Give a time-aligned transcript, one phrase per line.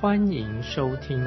[0.00, 1.22] 欢迎收听。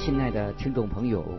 [0.00, 1.38] 亲爱的听众朋友，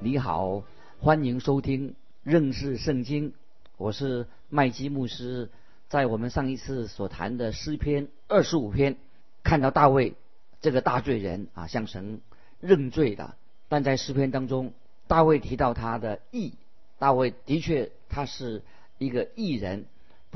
[0.00, 0.62] 你好，
[0.98, 3.34] 欢迎收听认识圣经。
[3.76, 5.50] 我是麦基牧师，
[5.90, 8.96] 在我们上一次所谈的诗篇二十五篇，
[9.42, 10.14] 看到大卫
[10.62, 12.22] 这个大罪人啊，向神
[12.60, 13.34] 认罪的。
[13.68, 14.72] 但在诗篇当中，
[15.06, 16.54] 大卫提到他的义，
[16.98, 18.62] 大卫的确他是
[18.96, 19.84] 一个义人。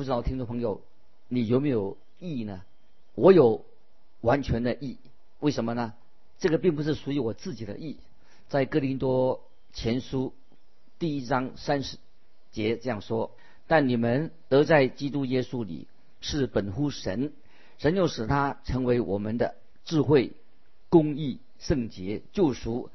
[0.01, 0.81] 不知道听众朋友，
[1.29, 2.63] 你有没有义呢？
[3.15, 3.67] 我有
[4.23, 4.97] 完全的义，
[5.41, 5.93] 为什么呢？
[6.39, 7.99] 这个并不是属于我自己的义，
[8.49, 9.43] 在哥林多
[9.75, 10.33] 前书
[10.99, 11.99] 第一章三十
[12.51, 13.33] 节这样说：
[13.67, 15.87] 但你们得在基督耶稣里
[16.23, 17.35] 是本乎神，
[17.77, 20.33] 神又使他成为我们的智慧、
[20.89, 22.89] 公义、圣洁、救赎。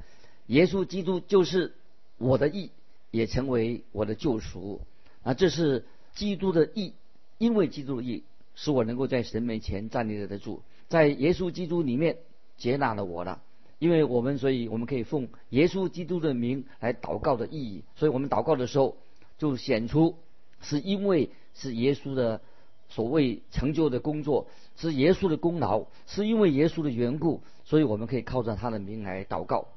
[0.48, 1.72] 耶稣基督就是
[2.18, 2.72] 我的义，
[3.12, 4.80] 也成为我的救赎。
[5.22, 5.84] 啊，这是
[6.16, 6.94] 基督的义，
[7.38, 8.24] 因为基督的义
[8.56, 12.16] 使我能够在神面前站立得住，在耶稣基督里面。
[12.58, 13.42] 接纳了我了，
[13.78, 17.84] 因为我们，所以我们可以奉耶稣基督的名来祷告的意义。
[17.96, 18.96] 所以我们祷告的时候，
[19.36, 20.16] 就显出
[20.62, 22.40] 是因为是耶稣的
[22.88, 29.68] 所谓成就的工作，是耶稣的功劳，是因为耶稣的缘故，所以我们可以靠着他的名来祷告。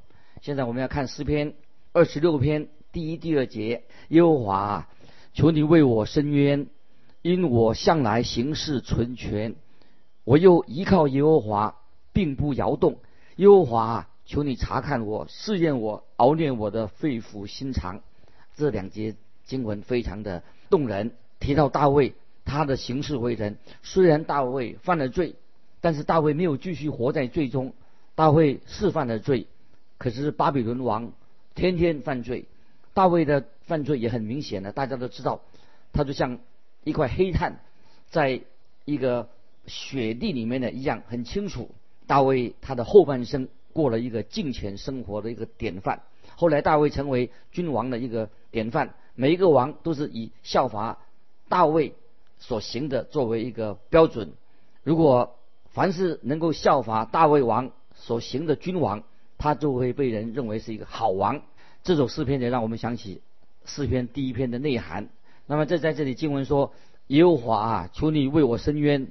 [0.42, 1.54] 现在我们要看诗篇
[1.92, 4.88] 二十六篇第一、第二节：耶和华，
[5.34, 6.68] 求你为我伸冤，
[7.22, 9.56] 因我向来行事存全，
[10.24, 11.76] 我又依靠耶和华。
[12.12, 12.98] 并不摇动，
[13.38, 18.02] 耶和华，求你查看我，试验我，熬炼我的肺腑心肠。
[18.58, 23.58] 这两节经文非常的动人，提到大卫他的行事为人。
[23.84, 25.36] 虽然大卫犯了罪，
[25.80, 27.74] 但是大卫没有继续活在罪中。
[28.16, 29.46] 大卫是犯了罪，
[29.98, 31.14] 可是巴比伦王
[31.56, 32.46] 天天犯罪，
[33.00, 35.40] 大卫的犯罪也很明显的，大家都知道，
[35.94, 36.38] 他就像
[36.84, 37.62] 一块黑炭，
[38.10, 38.42] 在
[38.84, 39.30] 一个
[39.68, 41.72] 雪地里面的一样，很清楚。
[42.08, 46.02] 大卫他的后半生过了一个敬虔生活的一个典范。
[46.36, 51.00] 后来大卫成为君王的一个典范，每一个王都是以效法
[51.48, 51.94] 大卫
[52.38, 54.34] 所行的作为一个标准。
[54.84, 55.38] 如果
[55.70, 59.04] 凡是能够效法大卫王所行的君王，
[59.38, 61.42] 他就会被人认为是一个好王。
[61.84, 63.22] 这首诗篇也让我们想起
[63.66, 65.10] 诗篇第一篇的内涵。
[65.46, 66.74] 那么这在这里经文说
[67.08, 69.08] ：“耶和华啊，求你为我伸冤。”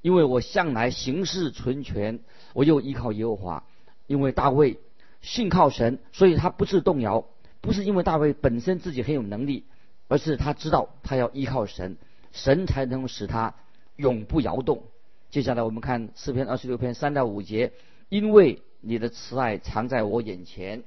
[0.00, 2.20] 因为我向来行事存全，
[2.52, 3.64] 我又依靠耶和华。
[4.06, 4.78] 因为大卫
[5.22, 7.24] 信靠神，所以他不是动摇，
[7.62, 9.64] 不是因为大卫本身自己很有能力，
[10.08, 11.96] 而是他知道他要依靠神，
[12.32, 13.54] 神才能使他
[13.96, 14.82] 永不摇动。
[15.30, 17.72] 接下来我们看诗篇二十六篇三到五节：
[18.10, 20.82] 因为你的慈爱常在我眼前，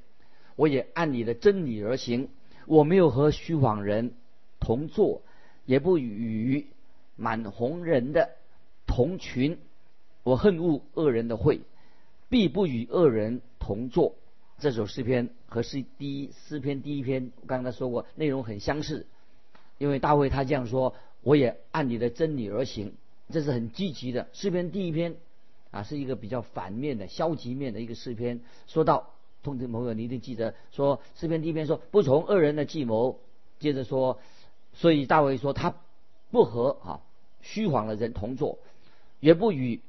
[0.57, 2.27] 我也按你的真理而行。
[2.65, 4.11] 我没有和虚谎人
[4.59, 5.21] 同坐，
[5.65, 6.67] 也不与
[7.15, 8.31] 满红人的。
[8.85, 9.57] 同群，
[10.23, 11.61] 我恨恶恶人的会，
[12.29, 14.15] 必不与恶人同坐。
[14.59, 19.05] 这首诗篇和诗第一诗篇第一篇，我刚才说过，内容很相似。
[19.77, 22.93] 因为大卫他这样说：“我也按你的真理而行。”
[23.29, 24.27] 这是很积极的。
[24.33, 25.15] 诗篇第一篇
[25.71, 28.39] 啊，是一个比较反面的、消极面的一个诗篇。
[28.67, 29.13] 说到，
[29.47, 33.17] 同志朋友，你一定记得说，诗篇第一篇说不从恶人的计谋。
[33.59, 34.19] 接着说，
[34.73, 35.73] 所以大卫说他
[36.31, 36.99] 不和啊
[37.41, 38.59] 虚谎的人同坐。
[39.21, 39.79] 也不与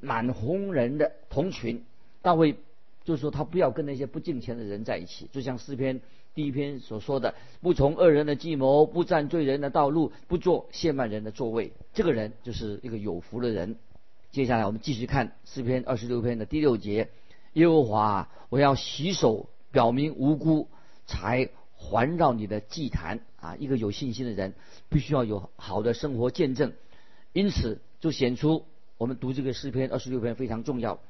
[0.00, 1.84] 满红人的同群，
[2.22, 2.56] 大卫
[3.04, 6.00] 就是说他不要跟那些不敬虔的人在一起，就像诗篇
[6.34, 11.72] 第一篇所说的：不从恶人的计谋，不占罪人的道路，不做亵慢人的座位。
[11.92, 13.76] 这个人就是一个有福的人。
[14.32, 17.10] 接下来我们继续看诗篇二十六篇的第六节：
[17.56, 20.68] 耶和华，我要洗手，表明无辜，
[21.06, 23.20] 才环绕你的祭坛。
[23.40, 24.54] 啊，一个有信心的人
[24.88, 26.72] 必须要有好的生活见证，
[27.32, 27.80] 因此。
[27.98, 28.66] 就显出
[28.98, 31.00] 我们读这个诗篇二十六篇非常重要，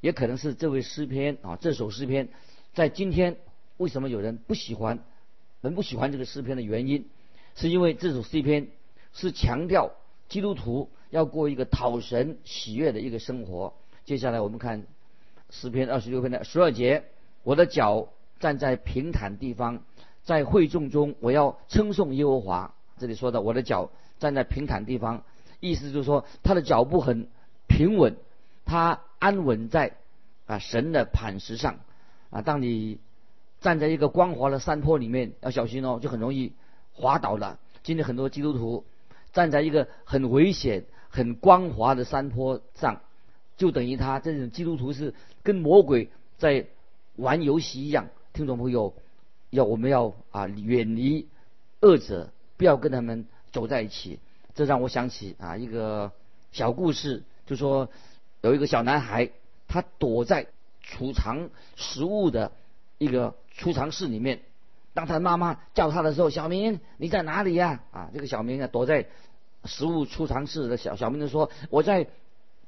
[0.00, 2.28] 也可能是这位诗篇啊这首诗篇
[2.74, 3.36] 在今天
[3.76, 5.00] 为什么有人不喜欢，
[5.60, 7.06] 人不喜欢这个诗篇的原因，
[7.56, 8.68] 是因为这首诗篇
[9.12, 9.90] 是强调
[10.28, 13.74] 基督徒要过一个讨神喜悦的一个生活。
[14.04, 14.86] 接下来我们看
[15.50, 17.04] 诗篇二十六篇的十二节：
[17.42, 18.08] 我的脚
[18.40, 19.82] 站在平坦地方，
[20.24, 22.74] 在会众中我要称颂耶和华。
[22.98, 25.22] 这里说的我的脚站在平坦地方。
[25.60, 27.28] 意思就是说他的脚步很
[27.66, 28.16] 平稳，
[28.64, 29.96] 他安稳在
[30.46, 31.80] 啊神的磐石上
[32.30, 32.42] 啊。
[32.42, 33.00] 当你
[33.60, 36.52] 站在一个光滑的山坡里面，要小心哦，就很容易
[36.92, 37.58] 滑倒了。
[37.82, 38.84] 今天很多基督徒
[39.32, 43.00] 站在一个很危险、很光滑的山坡上，
[43.58, 45.12] 就等于他这种基督徒是
[45.42, 46.08] 跟魔鬼
[46.38, 46.64] 在
[47.16, 48.08] 玩游戏一样。
[48.32, 48.94] 听众朋友，
[49.50, 51.28] 要我们要啊远离
[51.80, 54.20] 恶者，不要跟他们走在一起。
[54.54, 56.12] 这让我想起啊一个
[56.52, 57.90] 小故事，就说
[58.40, 59.30] 有一个小男孩，
[59.66, 60.46] 他躲在
[60.80, 62.52] 储藏食物的
[62.98, 64.40] 一个储藏室里面。
[64.94, 67.82] 当他妈妈叫他的时候，小明你在哪里呀？
[67.90, 69.06] 啊，这个小明啊躲在
[69.64, 72.08] 食物储藏室的小小明就说我在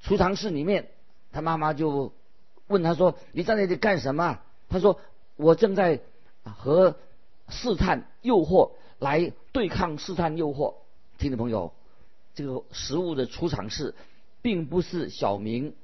[0.03, 0.89] 储藏室里面。
[1.33, 2.13] 他妈妈就
[2.67, 4.41] 问他说你在那里干什么？
[4.69, 5.01] 他说
[5.37, 6.01] 我正在
[6.45, 6.97] 和
[7.49, 10.75] 试探诱惑来对抗试探诱惑。
[11.19, 11.73] 听众朋友，
[12.35, 13.95] 这个食物的储藏室
[14.43, 15.75] 并不是小明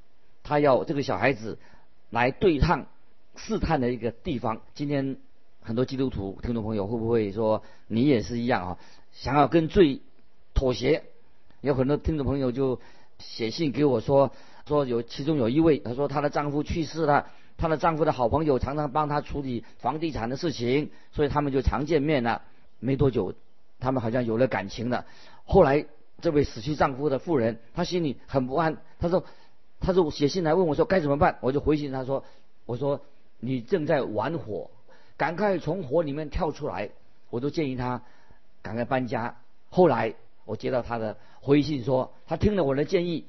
[0.42, 1.58] 他要这个小孩子
[2.10, 2.86] 来对抗
[3.36, 4.60] 试探的一个地方。
[4.74, 5.18] 今天。
[5.62, 8.78] 很多基督徒听众朋友会不会说你也是一样啊？
[9.10, 10.00] 想要跟罪
[10.54, 11.02] 妥协？
[11.60, 12.78] 有很多听众朋友就
[13.18, 14.32] 写信给我说，
[14.66, 17.26] 说有其中有一位，她说她的丈夫去世了，
[17.56, 22.42] 她的丈夫的好朋友常常帮她处理房地产的事情，所以他们就常见面了。
[22.78, 23.34] 没多久，
[23.80, 25.06] 他们好像有了感情了。
[25.44, 25.86] 后来
[26.20, 28.76] 这位死去丈夫的妇人，她心里很不安。
[28.98, 29.24] 她说，
[29.80, 31.38] 她说写信来问我说该怎么办？
[31.40, 32.24] 我就回信她说，
[32.66, 33.00] 我说
[33.40, 34.70] 你正在玩火。
[35.18, 36.90] 赶快从火里面跳出来！
[37.30, 38.02] 我都建议她
[38.60, 39.36] 赶快搬家。
[39.70, 40.14] 后来
[40.46, 43.26] 我接到他的回信说，他听了我的建议，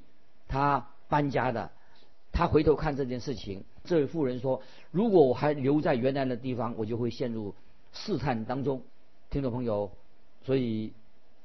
[0.47, 1.71] 他搬家的。
[2.31, 4.61] 他回头看这件事情，这位妇人说
[4.91, 7.53] ：“如果我还留在原来的地方，我就会陷入
[7.91, 8.83] 试探当中。”
[9.29, 9.91] 听众朋友，
[10.45, 10.93] 所以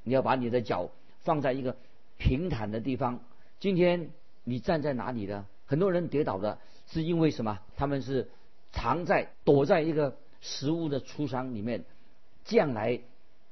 [0.03, 0.89] 你要把你的脚
[1.23, 1.75] 放在一个
[2.17, 3.19] 平坦的地方。
[3.59, 4.11] 今天
[4.45, 5.45] 你站在哪里呢？
[5.65, 7.59] 很多人跌倒的是因为什么？
[7.75, 8.29] 他们是
[8.71, 10.15] 藏在躲在一个。
[10.45, 11.85] 食物的橱窗里面，
[12.43, 12.99] 这样来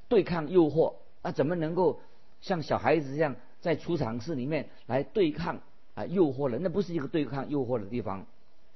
[0.09, 2.01] 对抗诱惑，那怎么能够
[2.41, 5.61] 像小孩子这样在储藏室里面来对抗
[5.93, 6.57] 啊诱惑呢？
[6.61, 8.25] 那不是一个对抗诱惑的地方。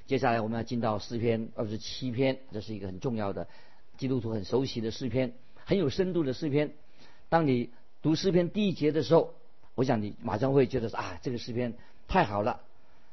[0.08, 3.48] 接下来我们要进到诗篇二十七篇，这是一个很重要的
[3.98, 5.34] 基督徒很熟悉的诗篇，
[5.66, 6.72] 很有深度的诗篇。
[7.30, 7.70] 当你
[8.02, 9.34] 读诗篇第一节的时候，
[9.74, 11.74] 我想你马上会觉得说啊，这个诗篇
[12.08, 12.62] 太好了。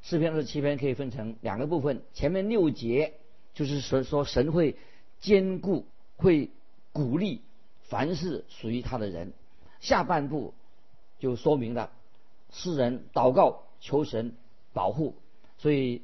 [0.02, 3.14] 诗篇二十七篇可以分成两个部分，前面六节
[3.54, 4.76] 就是说说神会。
[5.20, 6.50] 坚固会
[6.92, 7.42] 鼓励
[7.84, 9.32] 凡是属于他的人。
[9.82, 10.54] 下半部
[11.18, 11.90] 就说明了
[12.50, 14.34] 诗人祷告求神
[14.72, 15.14] 保护。
[15.58, 16.00] 所以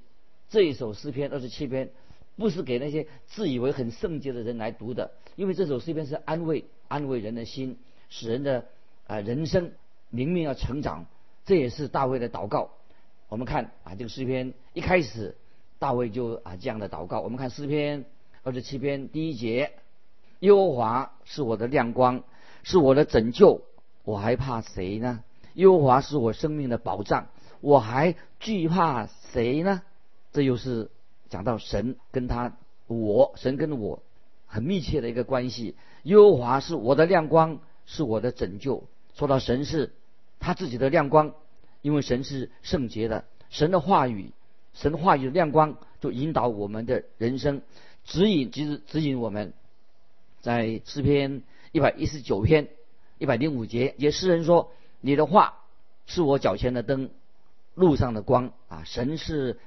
[0.50, 1.88] 这一首诗篇二十七篇
[2.36, 7.78] 不是给那些自以为很圣洁的人来读的，因为这首诗篇是安慰安慰人的心，
[8.10, 8.66] 使人的
[9.06, 9.72] 啊人生
[10.10, 11.06] 明明要成长。
[11.46, 12.72] 这也是大卫的祷告。
[13.30, 15.34] 我们看啊这个诗篇一开始
[15.78, 17.22] 大卫就啊这样的祷告。
[17.22, 18.04] 我们看诗篇。
[18.44, 19.72] 二十七篇第一节，
[20.38, 22.22] 耶和华是我的亮光，
[22.62, 23.60] 是我的拯救，
[24.08, 25.22] 我还怕谁呢？
[25.52, 27.26] 优华是我生命的保障，
[27.60, 29.82] 我还惧怕谁呢？
[30.32, 30.90] 这又是
[31.28, 32.56] 讲到神跟他
[32.86, 34.02] 我神跟我
[34.46, 35.74] 很密切的一个关系。
[36.04, 38.84] 优华是我的亮光，是我的拯救。
[39.12, 39.92] 说到神是
[40.40, 41.34] 他自己的亮光，
[41.82, 44.32] 因为神是圣洁的，神的话语，
[44.72, 47.60] 神话语的亮光就引导我们的人生。
[48.06, 49.52] 指引，其实指引我们，
[50.40, 52.68] 在诗篇一百一十九篇
[53.18, 55.58] 一百零五节，也诗人说：“你的话
[56.06, 57.10] 是我脚前的灯，
[57.74, 59.58] 路上的光。”啊，神是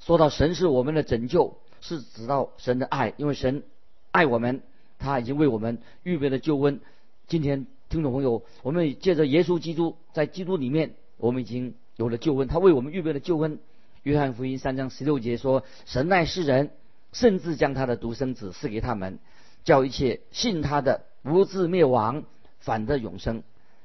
[0.00, 3.62] 说到神是我们的拯救，是指到神的爱，因为神
[4.10, 4.62] 爱我们，
[4.98, 6.80] 他已经为我们预备了救恩。
[7.28, 13.58] 今天听众朋友，我们借着耶稣基督，在基督里面，我们已经有了救恩，他为我们预备了救恩。
[14.02, 16.70] 约翰福音三章十六节说：“神爱世人。”
[17.12, 19.18] 甚至将他的独生子赐给他们，
[19.64, 22.24] 叫一切信他的不至灭亡，
[22.62, 23.42] 反的永生。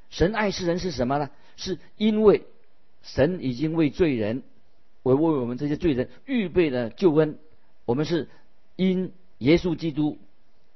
[0.09, 1.29] 神爱世人是什么呢？
[1.57, 2.45] 是因为
[3.03, 4.41] 神已经为罪人，
[5.03, 7.37] 为为我们这些罪人预备了救恩。
[7.85, 8.29] 我们是
[8.75, 10.17] 因耶稣基督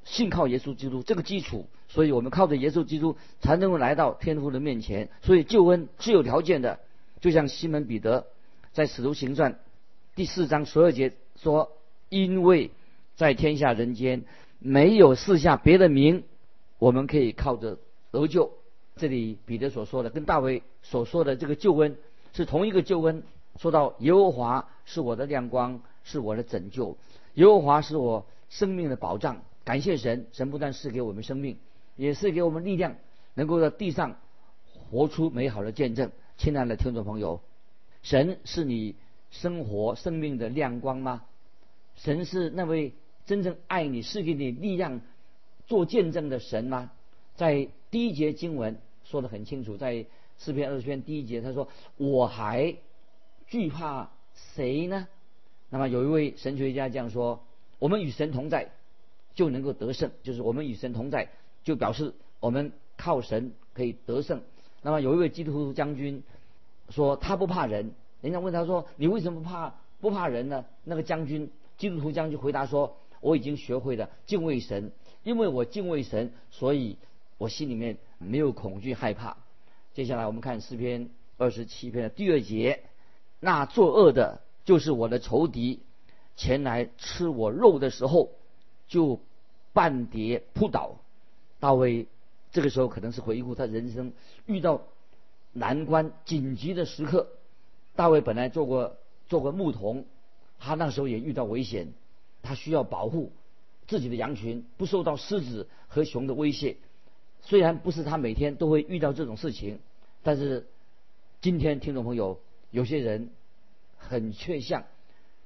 [0.03, 5.09] 信靠耶稣基督这个基础，所以我们靠着耶稣基督才能够来到天父的面前。
[5.21, 6.79] 所以救恩是有条件的，
[7.21, 8.27] 就像西门彼得
[8.73, 9.57] 在使徒行传
[10.15, 11.71] 第四章十二节说。
[12.13, 12.71] 因为
[13.15, 14.25] 在天下人间
[14.59, 16.25] 没有四下别的名，
[16.77, 17.77] 我们可以靠着
[18.11, 18.51] 得救。
[18.97, 21.97] 这里彼得所说的跟大卫所说的这个救恩
[22.33, 23.23] 是同一个救恩。
[23.57, 26.97] 说到耶和华是我的亮光，是我的拯救，
[27.33, 29.43] 耶和华是我生命的保障。
[29.63, 31.57] 感谢神，神不但是给我们生命，
[31.95, 32.95] 也是给我们力量，
[33.33, 34.17] 能够在地上
[34.73, 36.11] 活出美好的见证。
[36.37, 37.41] 亲爱的听众朋友，
[38.01, 38.95] 神是你
[39.29, 41.23] 生活生命的亮光吗？
[41.95, 42.93] 神是那位
[43.25, 45.01] 真正爱你、是给你力量
[45.67, 46.91] 做见证的神吗？
[47.35, 50.05] 在第一节经文说的很清楚，在
[50.37, 52.75] 诗篇二十篇第一节，他说：“我还
[53.47, 54.11] 惧怕
[54.55, 55.07] 谁呢？”
[55.69, 57.43] 那么有一位神学家这样说
[57.79, 58.69] ：“我们与神同在，
[59.35, 60.11] 就能够得胜。
[60.23, 61.29] 就是我们与神同在，
[61.63, 64.41] 就表示我们靠神可以得胜。”
[64.83, 66.23] 那么有一位基督徒将军
[66.89, 71.49] 说：“他不怕人。”人家问他说：“你为什么怕不怕人呢？”那个将军。
[71.77, 74.91] 基督徒将军回答说：“我已经学会了敬畏神，
[75.23, 76.97] 因为我敬畏神，所以
[77.41, 79.35] 我心里面没有恐惧害怕。”
[79.95, 82.83] 接下来我们看诗篇二十七篇的第二节
[83.41, 85.81] ：“那作恶的，就是我的仇敌，
[86.37, 88.29] 前来吃我肉的时候，
[88.87, 89.19] 就
[89.73, 90.97] 半跌扑倒。”
[91.59, 92.05] 大卫
[92.51, 94.13] 这个时候可能是回顾他人生
[94.45, 94.83] 遇到
[95.51, 97.27] 难关紧急的时刻。
[97.95, 100.05] 大卫本来做过做过牧童。
[100.63, 101.91] 他那时候也遇到危险，
[102.43, 103.31] 他需要保护
[103.87, 106.77] 自己的羊群不受到狮子和熊的威胁。
[107.41, 109.79] 虽然不是他每天都会遇到这种事情，
[110.23, 110.67] 但是
[111.41, 113.29] 今天听众朋友，有些人
[113.97, 114.85] 很却像，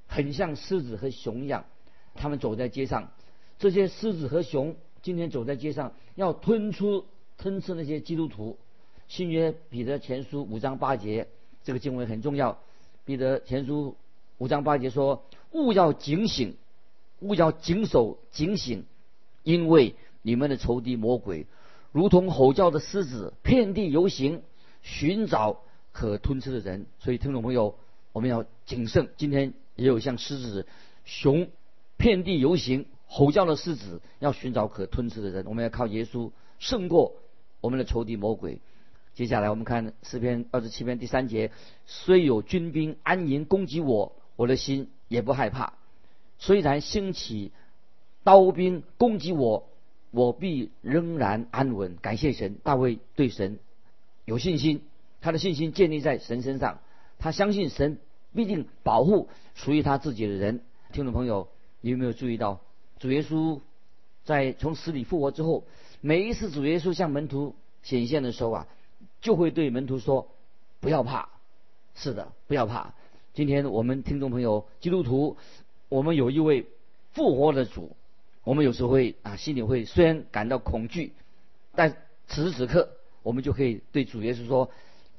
[0.08, 1.66] 很像狮子和熊一样，
[2.14, 3.12] 他们走在街上，
[3.58, 7.06] 这些狮子和熊今天走在街上要吞出
[7.38, 8.58] 吞吃那些基督徒。
[9.08, 11.28] 新约彼得前书五章八节
[11.64, 12.60] 这个经文很重要，
[13.06, 13.96] 彼得前书。
[14.38, 15.24] 五章八节说
[15.54, 16.58] ：“勿要警醒，
[17.22, 18.84] 勿要谨守警醒，
[19.44, 21.46] 因为你们的仇敌魔鬼，
[21.96, 24.42] 如同吼叫的狮子，遍地游行，
[24.82, 25.62] 寻找
[25.94, 26.88] 可吞吃的人。
[27.00, 27.78] 所以，听众朋友，
[28.12, 29.08] 我们要谨慎。
[29.16, 30.68] 今天也有像狮子、
[31.06, 31.48] 熊
[31.96, 35.46] 遍地游行、吼叫的狮子，要寻找可吞吃的人。
[35.48, 37.14] 我们要靠耶稣胜过
[37.62, 38.60] 我们的仇敌魔鬼。”
[39.16, 41.52] 接下来，我们看诗篇二十七篇第三节
[41.88, 45.75] ：“虽有军兵安营攻击我。”我的心也不害怕，
[46.40, 47.54] 虽然兴起
[48.25, 49.70] 刀兵攻击我，
[50.15, 51.98] 我必仍然安稳。
[52.01, 53.60] 感谢神，大卫对神
[54.24, 54.81] 有信心，
[55.19, 56.79] 他的信心建立在神身上，
[57.19, 58.00] 他相信神
[58.34, 60.62] 必定保护属于他自己的人。
[60.93, 61.50] 听众朋友，
[61.81, 62.62] 你有没有注意到，
[62.98, 63.60] 主耶稣
[64.24, 65.65] 在从死里复活之后，
[66.00, 67.53] 每一次主耶稣向门徒
[67.84, 68.67] 显现的时候啊，
[69.19, 70.29] 就会对门徒说
[70.79, 71.27] ：“不要怕，
[71.93, 72.93] 是的，不要怕。”
[73.36, 75.36] 今天我们听众朋友，基督徒，
[75.89, 76.67] 我们有一位
[77.12, 77.98] 复活的主，
[78.46, 81.12] 我们有时候会啊，心里会虽然感到恐惧，
[81.75, 81.98] 但
[82.28, 82.92] 此时此刻，
[83.24, 84.70] 我们就可以对主耶稣说：“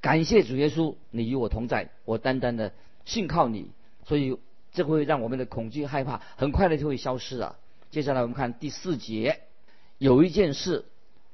[0.00, 2.72] 感谢主耶稣，你与我同在，我单单的
[3.04, 3.70] 信靠你。”
[4.06, 4.38] 所以
[4.72, 7.56] 这会让我们的恐惧害怕很快的就会消失了。
[7.90, 9.40] 接下来我们看第四节，
[9.98, 10.84] 有一件事，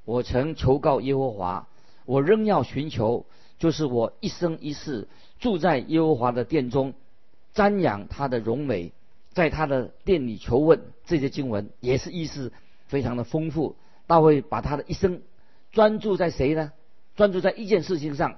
[0.04, 1.68] 我曾求告耶和华，
[2.06, 3.26] 我仍要寻求，
[3.58, 5.08] 就是我一生一世。
[5.40, 6.94] 住在耶和华的殿中，
[7.54, 8.92] 瞻仰他的荣美，
[9.32, 10.80] 在他的殿里求问。
[11.04, 12.52] 这些经文也是意思
[12.86, 13.76] 非常的丰富。
[14.06, 15.22] 大卫把他的一生
[15.70, 16.72] 专注在谁呢？
[17.16, 18.36] 专注在一件事情上。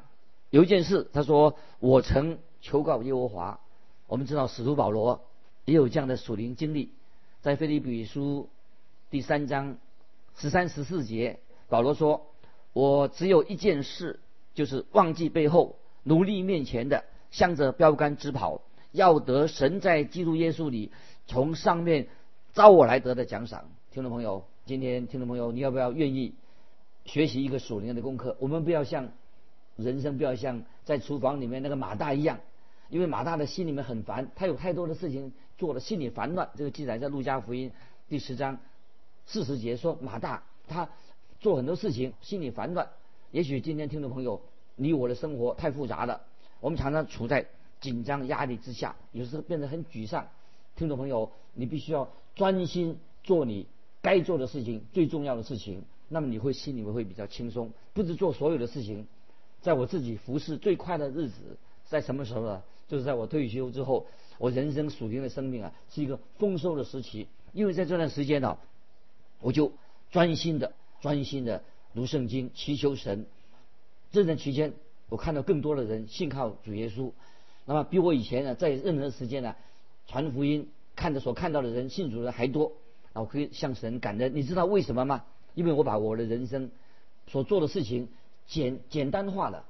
[0.51, 3.61] 有一件事，他说：“我曾求告耶和华。”
[4.07, 5.25] 我们知道使徒保罗
[5.65, 6.93] 也有这样的属灵经历，
[7.41, 8.49] 在腓立比书
[9.11, 9.79] 第三章
[10.37, 12.27] 十三十四节，保罗说
[12.73, 14.21] ：“我只有一件事，
[14.55, 18.61] 就是忘记背后。”努力面前的，向着标杆直跑，
[18.95, 20.93] 要得神在基督耶稣里
[21.27, 22.07] 从上面
[22.53, 23.65] 招我来得的奖赏。
[23.91, 26.37] 听众朋友，今天听众朋友，你要不要愿意
[27.05, 28.37] 学习一个属灵的功课？
[28.39, 29.09] 我们不要像
[29.75, 32.39] 人生，不要像在厨房里面那个马大一样，
[32.89, 36.49] 因为马大的心里面很烦，他有太多的事情做了，心里烦乱。
[36.55, 37.73] 这个记载在路加福音
[38.09, 38.59] 第十章
[39.27, 40.89] 四十节说，马大他
[41.41, 42.89] 做很多事情，心里烦乱。
[43.33, 44.41] 也许今天听众朋友。
[44.77, 46.23] 你我的生活太复杂了，
[46.59, 47.47] 我们常常处在
[47.85, 50.27] 紧张压力之下，有时候变得很沮丧。
[50.75, 53.67] 听众朋友，你必须要专心做你
[54.01, 57.75] 该做的事情，最重要的事情，那么你会心里面会比较轻松。
[57.93, 59.07] 不是做所有的事情，
[59.61, 62.63] 在我自己服侍最快的日子，在什么时候呢？
[62.89, 64.07] 就是在我退休之后，
[64.39, 67.29] 我人生属灵的生命啊，是一个丰收的时期。
[67.53, 68.57] 因为在这段时间呢，
[69.41, 69.73] 我就
[70.11, 70.73] 专心的、
[71.03, 71.63] 专心的
[71.95, 73.27] 读圣经，祈求神。
[74.11, 74.73] 这段期间，
[75.11, 77.13] 我看到更多的人信靠主耶稣，
[77.67, 79.57] 那么比我以前呢，在任何时间呢，
[80.07, 82.73] 传福音看的所看到的人信主的还多，
[83.13, 84.35] 啊，我可以向神感恩。
[84.35, 85.25] 你知道为什么吗？
[85.55, 86.71] 因为我把我的人生
[87.27, 88.09] 所做的事情
[88.47, 89.65] 简简单化了，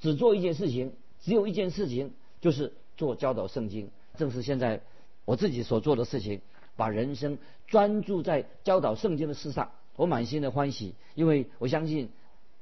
[0.00, 3.90] 只做一件事情，只有一件事情，就是做教导圣经。
[4.16, 4.80] 正是现在
[5.24, 6.40] 我自己所做的事情，
[6.76, 12.10] 把人生专注在教导圣经的事上，我满心的欢喜，因为我相信。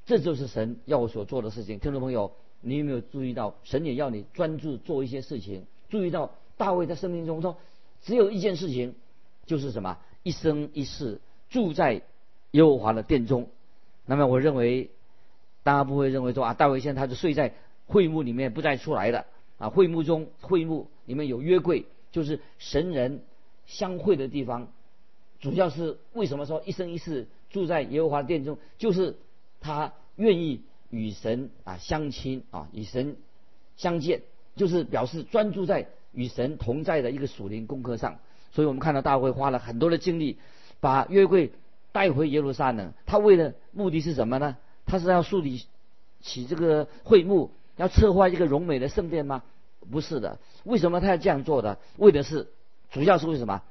[0.05, 1.79] 这就是神要我所做的事情。
[1.79, 5.65] 听众朋友，你有没有注意到，神也要你专注做一些事情？
[5.91, 7.59] 注意到大卫在生命中说，
[8.03, 8.95] 只有一件事情，
[9.45, 9.99] 就是什么？
[10.23, 12.03] 一生一世住在
[12.53, 13.49] 耶和华的殿中。
[14.07, 14.91] 那么我认为，
[15.65, 17.55] 大家不会认为说啊，大卫现在他就睡在
[17.87, 19.27] 会幕里面不再出来了
[19.59, 19.69] 啊。
[19.69, 23.23] 会幕中，会幕里面有约柜，就是神人
[23.67, 24.69] 相会的地方。
[25.41, 29.17] 主要是为什么说一生一世住在耶和华殿中，就是
[29.61, 33.17] 他愿意与神啊相亲啊，与神
[33.77, 34.23] 相见，
[34.55, 38.19] 就是表示专注在与神同在的一个属灵功课上。
[38.53, 40.39] 所以我们看到大卫花了很多的精力，
[40.79, 41.51] 把约柜
[41.91, 42.93] 带回耶路撒冷。
[43.07, 44.59] 他为了目的是什么呢？
[44.85, 45.65] 他是要树立
[46.21, 49.43] 起这个会幕，要策划一个荣美的圣殿吗？
[49.91, 50.39] 不是的。
[50.65, 51.79] 为什么他要这样做的？
[51.97, 52.49] 为的是，
[52.91, 53.63] 主要是为什么？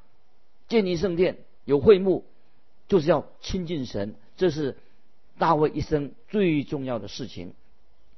[0.67, 1.37] 建立圣殿。
[1.63, 2.25] 有会幕，
[2.87, 4.77] 就是要亲近神，这是
[5.37, 7.53] 大卫一生最重要的事情。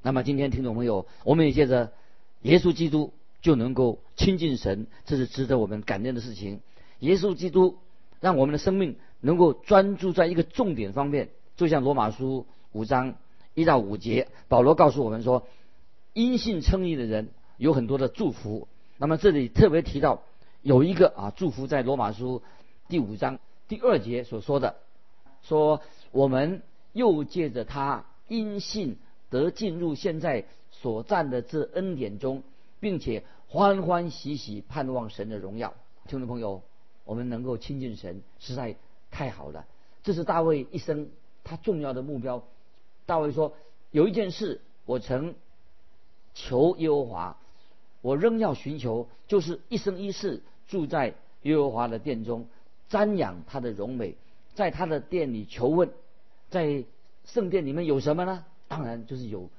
[0.01, 1.91] 那么今天听众朋友，我们也借着
[2.41, 6.59] 耶稣基督就能够亲近神，这是值得我们感恩的事情。
[6.99, 7.77] 耶稣基督
[8.19, 13.15] 让我们的生命能够专注在一个重点方面，就像罗马书五章
[13.53, 15.47] 一到五节，保罗告诉我们说，
[16.13, 18.67] 因信称义的人有很多的祝福。
[18.97, 20.23] 那么这里特别提到
[20.61, 22.41] 有一个啊祝福，在罗马书。
[22.89, 23.39] 第五章
[23.69, 24.75] 第二节所说的，
[25.41, 26.61] 说我们
[26.93, 28.97] 又借着他因信
[29.29, 32.43] 得进入现在所占的这恩典中，
[32.79, 35.73] 并且欢欢喜喜盼望神的荣耀。
[36.07, 36.61] 听众朋友，
[37.05, 38.75] 我们能够亲近神，实在
[39.11, 39.65] 太好了。
[40.03, 41.09] 这是大卫一生
[41.43, 42.43] 他重要的目标。
[43.05, 43.53] 大卫说
[43.91, 45.35] ：“有一件事我曾
[46.33, 47.37] 求耶和华，
[48.01, 52.47] 我仍要寻求，就是一生一世住在耶和华的殿中。”
[52.89, 54.15] 瞻仰他的荣美，
[54.53, 55.89] 在他的殿里求问，
[56.53, 56.85] 在
[57.25, 58.45] 圣殿里面有什么呢？
[58.67, 59.49] 当然就是有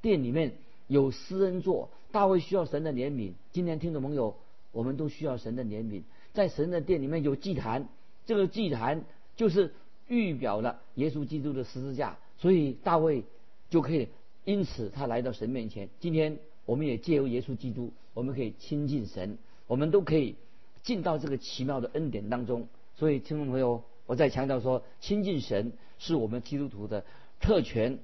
[0.00, 0.52] 殿里面
[0.86, 1.90] 有施恩座。
[2.12, 4.36] 大卫需要神的怜悯，今天听众朋友，
[4.70, 6.02] 我们都需要神的怜悯。
[6.32, 7.88] 在神的殿里面有祭坛，
[8.26, 9.04] 这个祭坛
[9.34, 9.74] 就是
[10.06, 13.24] 预表了耶稣基督的十字架，所以大卫
[13.68, 14.08] 就可以
[14.44, 15.88] 因此他来到神面前。
[15.98, 20.36] 今天我们也借由耶稣基督，我们可以亲近神，我们都可以
[20.84, 22.68] 进到这个奇妙的恩典当中。
[22.94, 27.04] 所以，听众朋友，我在强调说，亲近神是我们基督徒的
[27.40, 27.98] 特权。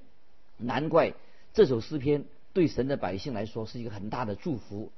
[0.57, 1.13] 难怪
[1.53, 4.91] 这首诗篇对神的百姓来说是一个很大的祝福。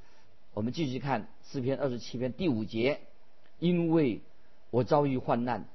[0.54, 3.00] 我们继续看诗篇二十七篇第五节：
[3.60, 4.22] 因为
[4.72, 5.66] 我遭遇患难，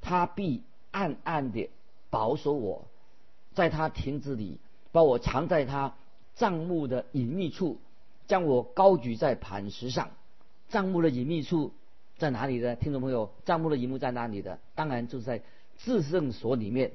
[0.00, 1.70] 他必暗暗地
[2.10, 2.86] 保守我，
[3.54, 4.58] 在他亭子里
[4.92, 5.94] 把我藏在他
[6.36, 7.78] 帐幕的隐秘处，
[8.26, 10.10] 将我高举在磐石上。
[10.68, 11.72] 帐幕的隐秘处。
[12.16, 13.32] 在哪里的听众朋友？
[13.44, 14.60] 帐幕的荧幕在哪里的？
[14.76, 15.42] 当然就是在
[15.78, 16.92] 至圣所里面。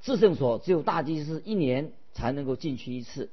[0.00, 3.28] 至圣所只有大祭司一年才能够进去一次。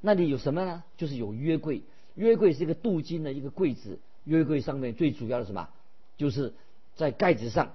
[0.00, 0.82] 那里有什么呢？
[0.96, 1.82] 就是有约柜。
[2.14, 3.98] 约柜是一个镀金的一个柜子。
[4.24, 5.68] 约柜上面最主要的什么？
[6.16, 6.54] 就是
[6.94, 7.72] 在盖子上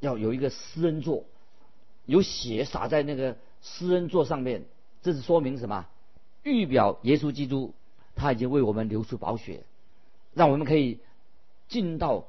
[0.00, 1.24] 要有一个施恩座，
[2.04, 4.64] 有血洒在那个施恩座上面。
[5.02, 5.86] 这是说明什么？
[6.42, 7.72] 预表耶稣基督
[8.14, 9.62] 他已经为我们流出宝血，
[10.34, 10.98] 让我们可以。
[11.70, 12.26] 进到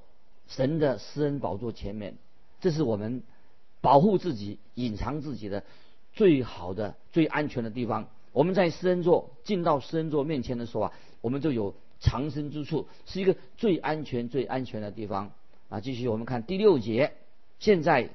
[0.48, 2.16] 神的施恩宝座前面，
[2.62, 3.24] 这是我们
[3.82, 5.66] 保护自己、隐藏自己的
[6.14, 8.08] 最好的、最安全的地方。
[8.32, 15.32] 我们在施恩座进到施恩座面前的时候啊，我们就有藏身之处，是一个最安全、最安全的地方
[15.70, 15.82] 啊。
[15.82, 17.14] 继续，我们看第六节。
[17.60, 18.12] 现在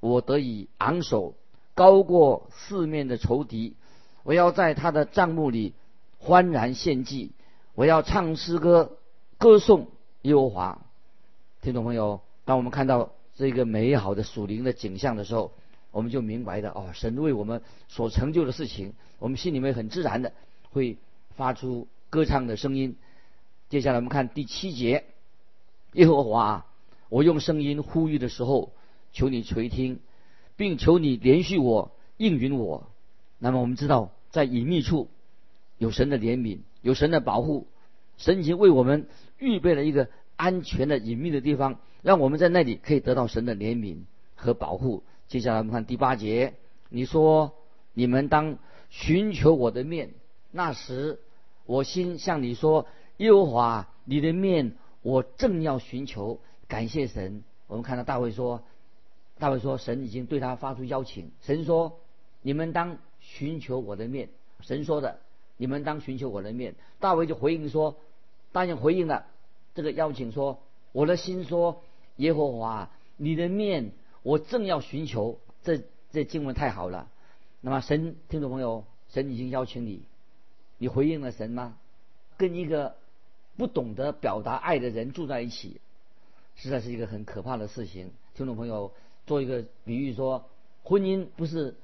[0.00, 1.34] 我得以昂首，
[1.74, 3.76] 高过四面的仇敌。
[4.24, 5.74] 我要在他的帐幕里
[6.18, 7.32] 欢然献祭，
[7.74, 8.96] 我要唱诗歌，
[9.36, 9.88] 歌颂。
[10.22, 10.80] 耶和华，
[11.62, 15.50] 听众朋友，当我们看到这个美好的属灵的景象的时候，
[15.90, 20.32] 我们就明白的哦，神为我们所成就的事情，我们心里面很自然的
[20.70, 20.96] 会
[21.34, 22.96] 发出歌唱的声音。
[23.68, 25.06] 接下来我们看第七节，
[25.94, 26.66] 耶和华，
[27.08, 28.72] 我用声音呼吁的时候，
[29.12, 29.98] 求你垂听，
[30.54, 32.86] 并求你连续我应允我。
[33.40, 35.08] 那么我们知道，在隐秘处
[35.78, 37.66] 有神的怜悯，有神的保护。
[38.22, 39.08] 神已经为我们
[39.38, 44.04] 预备了一个安全的隐秘的地方，让我们在那里可以得到神的怜悯
[44.36, 45.02] 和保护。
[45.26, 46.54] 接下来我们看第八节，
[46.88, 47.52] 你说
[47.94, 48.58] 你们当
[48.90, 50.10] 寻求我的面，
[50.52, 51.18] 那时
[51.66, 56.38] 我心向你说：耶和华，你的面我正要寻求。
[56.68, 57.42] 感谢神。
[57.66, 58.62] 我们看到大卫说，
[59.40, 61.32] 大卫说神已经对他发出邀请。
[61.40, 61.98] 神说
[62.40, 64.28] 你们当寻求我的面。
[64.60, 65.18] 神说的。
[65.58, 67.96] 你们当寻求我的面，大卫就回应说
[68.52, 69.26] ：“答应回应了
[69.74, 70.60] 这个邀请，说
[70.92, 71.82] 我的心说
[72.16, 77.08] 耶和华，你的面我正要寻求。”这这经文太好了，
[77.60, 80.02] 那么神，听众朋友，神已经邀请你，
[80.78, 81.76] 你回应了神吗？
[82.36, 82.96] 跟一个
[83.56, 85.80] 不懂得表达爱的人住在一起，
[86.56, 88.10] 实在是一个很可怕的事情。
[88.34, 88.90] 听众朋友，
[89.24, 90.46] 做一个比喻说，
[90.82, 91.76] 婚姻不是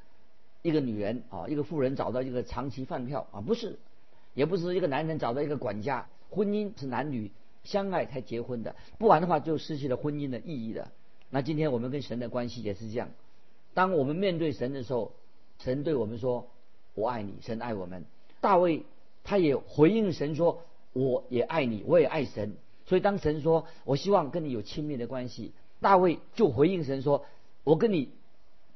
[0.63, 3.79] 一个女人啊，一个富人找到一个长期饭票啊，不是，
[4.35, 6.09] 也不是一个男人找到一个管家。
[6.31, 7.31] 婚姻是男女
[7.65, 10.91] 相爱才结婚的，不然的话就失去了婚姻的意义的。
[11.31, 13.11] 那今天我们跟神的关系也是这样，
[13.75, 15.13] 当我们面对神的时候。
[15.61, 16.47] 神对我们说
[16.95, 18.05] ：“我爱你。”神爱我们。
[18.41, 18.85] 大卫
[19.25, 20.63] 他也回应神说
[20.95, 22.55] ：“我也爱你，我也爱神。”
[22.87, 25.51] 所以当神说：“我希望跟你有亲密的关系。”
[25.83, 27.27] 大卫就回应神说
[27.65, 28.11] ：“我跟你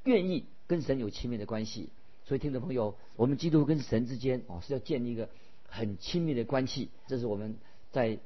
[0.02, 1.88] 愿意跟神有亲密的关系。”
[2.26, 5.28] 所以听众朋友，我们基督跟神之间哦是要建立一个
[5.72, 6.90] 很亲密的关系。
[7.06, 7.56] 这是我们
[7.90, 8.18] 在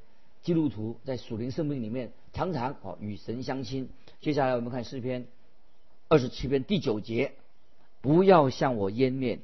[0.43, 3.89] 基督徒在属灵生命里面常常啊与神相亲。
[4.19, 5.25] 接下来我们看诗篇
[6.09, 7.31] 二十七篇第九节。
[7.99, 9.39] 不要向我湮灭，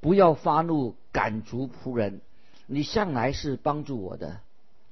[0.00, 2.20] 不要发怒赶逐仆人。
[2.66, 4.40] 你向来是帮助我的，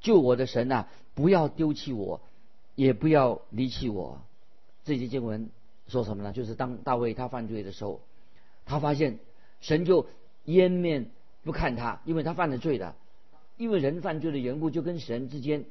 [0.01, 0.87] 救我的神呐！
[1.15, 2.21] 不要丢弃我，
[2.77, 4.23] 也不要离弃我。
[4.85, 5.51] 这节经文
[5.89, 6.33] 说什么呢？
[6.33, 8.01] 就是当大卫他犯罪的时候，
[8.65, 9.19] 他发现
[9.61, 10.07] 神就
[10.47, 11.07] 湮灭
[11.45, 12.95] 不看他，因为他犯了罪的。
[13.57, 15.67] 因为人犯罪的缘故，就跟神之间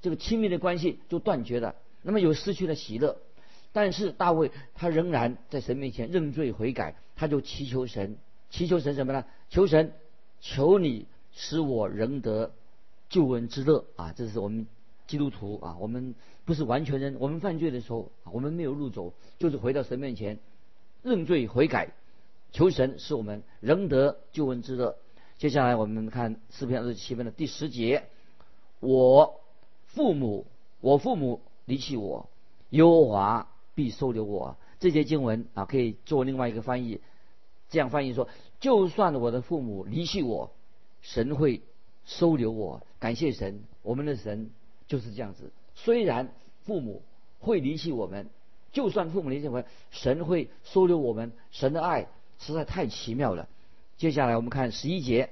[0.00, 3.18] 这个亲密的关系就断绝了，那么有失去了喜乐。
[3.72, 8.16] 但是大卫他仍然在神面前认罪悔改，他就祈求神，
[8.48, 9.26] 祈求神什么呢？
[9.50, 9.92] 求神，
[10.40, 12.52] 求你使我仍得
[13.10, 14.14] 救恩之乐啊！
[14.16, 14.66] 这是我们
[15.06, 16.14] 基督徒啊，我们
[16.46, 20.38] 不是完全人，我们犯罪的时候，我们没有入走，就是回到神面前
[21.02, 21.92] 认罪悔改，
[22.50, 24.96] 求神使我们仍得救恩之乐。
[25.38, 28.04] 接下来我们看四篇二十七篇的第十节：
[28.80, 29.40] 我
[29.86, 30.46] 父母，
[30.80, 32.28] 我父母离弃我，
[32.70, 33.48] 耶和华。
[33.76, 34.56] 必收留我。
[34.80, 37.02] 这节经文啊，可以做另外一个翻译，
[37.68, 38.26] 这样翻译说：
[38.58, 40.50] 就算我的父母离弃我，
[41.02, 41.60] 神会
[42.06, 42.80] 收留我。
[42.98, 44.48] 感谢神，我们的神
[44.86, 45.52] 就是这样子。
[45.74, 47.02] 虽然父母
[47.38, 48.30] 会离弃我们，
[48.72, 51.32] 就算父母离弃我们，神会收留我们。
[51.50, 53.46] 神的爱实在太奇妙了。
[53.96, 55.30] 接下来我们看十一节：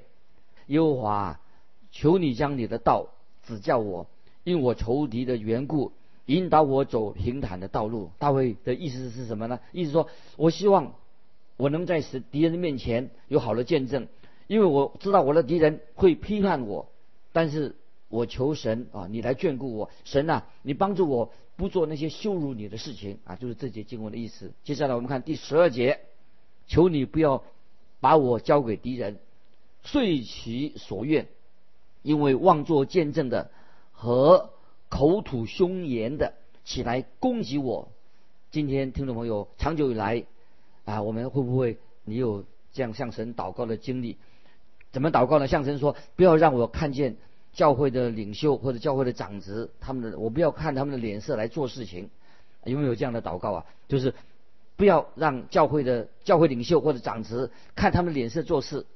[0.67, 1.41] 耶和华，
[1.91, 3.09] 求你将你的道
[3.47, 4.07] 指教我，
[4.43, 5.93] 因我仇敌的缘故。
[6.27, 8.11] 引导我走平坦的道路。
[8.19, 9.61] 大卫的意思是什么呢？
[9.73, 10.95] 意思说，我希望
[11.59, 14.09] 我能在敌敌人的面前有好的见证，
[14.47, 16.89] 因为我知道我的敌人会批判我，
[17.33, 17.77] 但是
[18.09, 19.91] 我求神啊，你来眷顾我。
[20.05, 24.55] 神啊，你帮助我不做那些羞辱你的事情啊，就是这节经文的意思。
[24.65, 26.01] 接下来我们看第十二节，
[26.67, 27.45] 求你不要
[28.01, 29.19] 把我交给敌人，
[29.83, 31.27] 遂其所愿，
[32.03, 33.51] 因为妄作见证的
[33.93, 34.51] 和。
[34.91, 37.89] 口吐凶言的起来攻击我。
[38.53, 40.25] 今天听众朋友，长久以来
[40.85, 44.19] 啊，我们会不会你有这样向神祷告的经历？
[44.93, 45.49] 怎么祷告呢？
[45.49, 47.17] 向神说，不要让我看见
[47.53, 52.09] 教会的领袖或者教会的长子，他们的我不要看他们的脸色来做事情。
[52.63, 53.67] 有没有这样的祷告啊？
[53.89, 54.15] 就是
[54.77, 58.87] 不要让教会的教会领袖或者长子看他们脸色做事。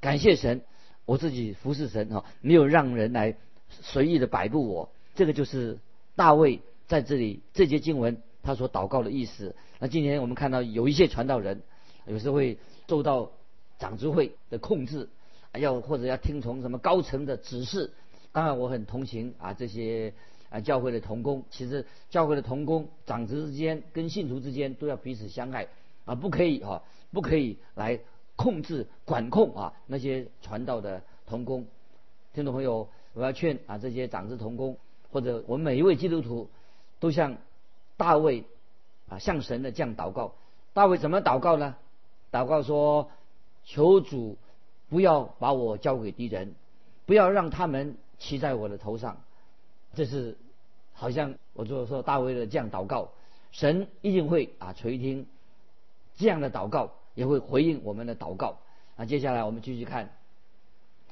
[0.00, 0.62] 感谢神，
[1.04, 3.36] 我自己服侍神哈，没有让人来
[3.68, 4.90] 随意的摆布我。
[5.14, 5.78] 这个就是
[6.14, 9.54] 大卫在这里这节经文他所祷告的意思。
[9.78, 11.62] 那今天我们看到有一些传道人，
[12.06, 12.58] 有时会
[12.88, 13.32] 受到
[13.78, 15.08] 长执会的控制，
[15.54, 17.92] 要或者要听从什么高层的指示。
[18.32, 20.12] 当然我很同情啊这些
[20.50, 21.44] 啊教会的同工。
[21.50, 25.68] 其实教会的同工长子之间跟信徒之间都要彼此相爱
[26.04, 26.82] 啊，不可以啊
[27.12, 28.00] 不可以来
[28.36, 31.66] 控制管控啊那些传道的同工。
[32.34, 34.76] 听众朋友，我要劝啊这些长子同工。
[35.12, 36.50] 或者我们每一位基督徒
[37.00, 37.38] 都像
[37.96, 38.44] 大卫
[39.08, 40.34] 啊，向神的这样祷告。
[40.74, 41.76] 大卫怎么祷告呢？
[42.30, 43.10] 祷告说
[43.64, 44.36] ：“求主
[44.90, 46.54] 不要把我交给敌人，
[47.06, 49.22] 不要让他们骑在我的头上。”
[49.96, 50.36] 这是
[50.92, 53.10] 好像我就说大卫的这样祷告，
[53.50, 55.26] 神一定会啊垂听
[56.16, 58.58] 这样的祷告，也会回应我们的祷告。
[58.96, 60.12] 那接下来我们继续看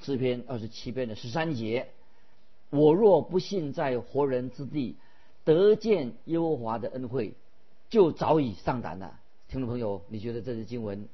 [0.02, 1.88] 诗篇二十七篇的十三节。
[2.70, 4.96] 我若不信在活人之地
[5.44, 7.34] 得见耶和华的恩惠，
[7.88, 9.18] 就早已上胆了。
[9.48, 11.08] 听众朋友，你觉得这支经文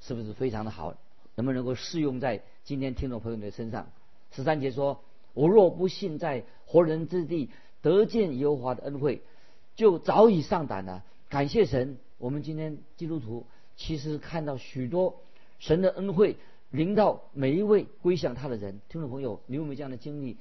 [0.00, 0.94] 是不是非常的好？
[1.36, 3.86] 能不能够适用在今天听众朋友的身上？
[4.30, 5.00] 十三节说
[5.34, 7.50] ：“我若不信在活人之地
[7.82, 9.20] 得见耶和华的恩惠，
[9.76, 13.44] 就早已上胆了。”感谢神，我们今天基督徒
[13.76, 15.16] 其实看到许多
[15.58, 16.36] 神的恩惠
[16.70, 18.80] 临到每一位归向他的人。
[18.88, 20.36] 听众朋友，你有没有这样的经历？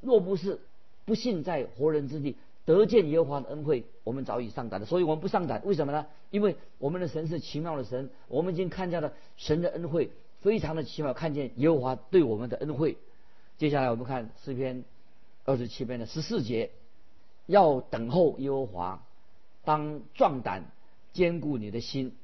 [0.00, 0.58] 若不是
[1.04, 4.86] 不信在活人之地得见耶和华的恩惠，我们早已上胆了。
[4.86, 6.06] 所以我们不上胆，为什么呢？
[6.30, 12.96] 因为我们的神是奇妙的神，我们已经看见了神的恩惠，非常的奇妙，看见耶和华对我们的恩惠。
[13.62, 14.82] 接下来我们看诗篇
[15.44, 16.72] 二十七篇的十四节，
[17.46, 19.06] 要等候耶和华，
[19.62, 20.64] 当壮胆，
[21.12, 22.16] 坚固你的心。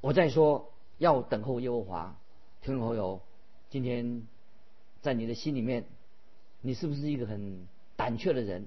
[0.00, 2.18] 我在说要等候耶和华，
[2.60, 3.20] 听众朋友，
[3.70, 4.26] 今天
[5.00, 5.84] 在你的心里面，
[6.60, 8.66] 你是不是一个很胆怯的人？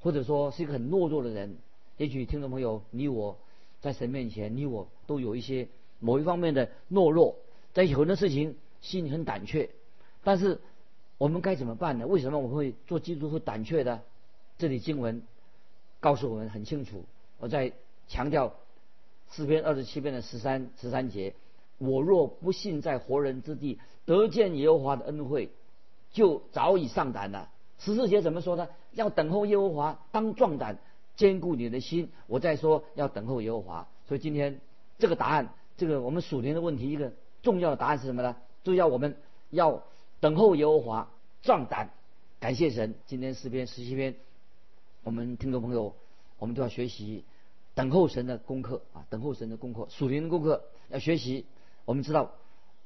[0.00, 1.58] 或者说是一个很懦弱的人，
[1.98, 3.38] 也许听众朋友，你我
[3.80, 5.68] 在神面前，你我都有一些
[6.00, 7.36] 某一方面的懦弱，
[7.72, 9.70] 在很多事情心里很胆怯。
[10.24, 10.60] 但是
[11.18, 12.06] 我们该怎么办呢？
[12.06, 14.02] 为什么我们会做基督徒胆怯的？
[14.58, 15.22] 这里经文
[16.00, 17.04] 告诉我们很清楚。
[17.38, 17.72] 我在
[18.08, 18.54] 强调
[19.30, 21.34] 诗篇二十七篇的十三十三节：
[21.78, 25.50] 我若不信在活人之地得见耶和华的恩惠，
[26.12, 27.50] 就早已上胆了。
[27.78, 28.68] 十四节怎么说呢？
[28.92, 30.78] 要等候耶和华，当壮胆，
[31.16, 32.10] 坚固你的心。
[32.26, 33.88] 我再说要等候耶和华。
[34.06, 34.60] 所以今天
[34.98, 38.36] 这个答案，这个我们属灵的问题，一个重要的答案是什么呢？
[38.62, 39.16] 就要我们
[39.50, 39.82] 要
[40.24, 41.10] 等候耶和华，
[41.42, 41.90] 壮胆。
[42.40, 44.14] 感谢神，今天诗篇十七篇，
[45.02, 45.94] 我们听众朋友，
[46.38, 47.26] 我们都要学习
[47.74, 51.44] 等候神的功课啊，等候神的功课，属灵的功课要学习。
[51.84, 52.30] 我们知道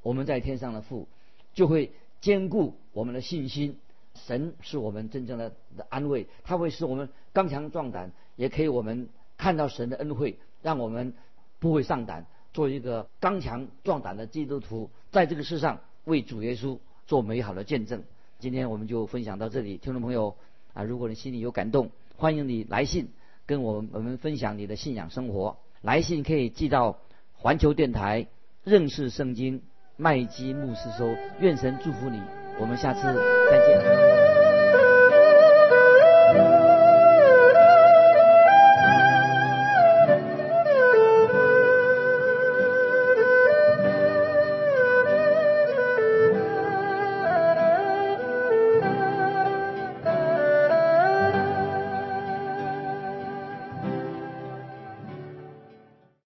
[0.03, 1.07] 我们在天上的父
[1.55, 3.79] 就会兼顾我们的信心。
[4.17, 11.15] 神是我们真正的的安慰，他会使我们刚强壮胆，也可以我们看到神的恩惠，让我们
[11.61, 18.05] 不会上胆，做一个刚强壮胆的基督徒，在这个世上为主耶稣做美好的见证。
[18.39, 20.37] 今天我们就分享到这里，听众朋友
[20.75, 23.09] 啊，如果你心里有感动，欢迎你来信
[23.47, 25.57] 跟我们我们分享你的信仰生活。
[25.81, 26.99] 来信可以寄到
[27.33, 28.29] 环球电台
[28.63, 29.63] 认识圣经
[29.97, 31.17] 麦基牧师收。
[31.41, 32.21] 愿神祝福你。
[32.61, 34.28] 我们下次再见。